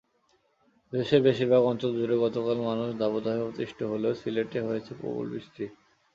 [0.93, 5.63] দেশের বেশির ভাগ অঞ্চলজুড়ে গতকাল মানুষ দাবদাহে অতিষ্ঠ হলেও সিলেটে হয়েছে প্রবল বৃষ্টি।